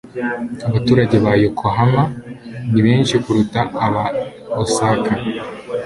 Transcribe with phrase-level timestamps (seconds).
[0.67, 2.03] Abaturage ba Yokohama
[2.71, 4.03] ni benshi kuruta aba
[4.61, 5.11] Osaka